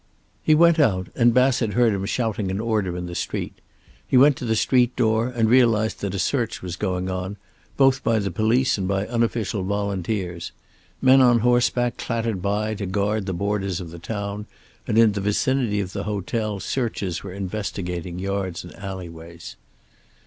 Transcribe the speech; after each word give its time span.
He 0.41 0.55
went 0.55 0.79
out, 0.79 1.09
and 1.15 1.31
Bassett 1.31 1.73
heard 1.73 1.93
him 1.93 2.03
shouting 2.07 2.49
an 2.49 2.59
order 2.59 2.97
in 2.97 3.05
the 3.05 3.13
street. 3.13 3.61
He 4.07 4.17
went 4.17 4.35
to 4.37 4.45
the 4.45 4.55
street 4.55 4.95
door, 4.95 5.27
and 5.27 5.47
realized 5.47 6.01
that 6.01 6.15
a 6.15 6.17
search 6.17 6.63
was 6.63 6.75
going 6.75 7.07
on, 7.07 7.37
both 7.77 8.03
by 8.03 8.17
the 8.17 8.31
police 8.31 8.79
and 8.79 8.87
by 8.87 9.05
unofficial 9.05 9.61
volunteers. 9.61 10.53
Men 11.03 11.21
on 11.21 11.41
horseback 11.41 11.97
clattered 11.97 12.41
by 12.41 12.73
to 12.73 12.87
guard 12.87 13.27
the 13.27 13.33
borders 13.33 13.79
of 13.79 13.91
the 13.91 13.99
town, 13.99 14.47
and 14.87 14.97
in 14.97 15.11
the 15.11 15.21
vicinity 15.21 15.79
of 15.79 15.93
the 15.93 16.05
hotel 16.05 16.59
searchers 16.59 17.21
were 17.21 17.33
investigating 17.33 18.17
yards 18.17 18.63
and 18.63 18.73
alleyways. 18.77 19.55